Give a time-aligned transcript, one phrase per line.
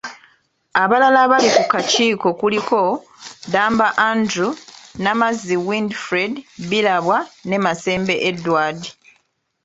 [0.83, 2.79] Abalala abali ku kakiiko kuliko;
[3.49, 4.49] Ddamba Andrew,
[5.03, 6.33] Namazzi Windfred
[6.69, 7.17] Birabwa
[7.49, 8.79] ne Masembe Edward.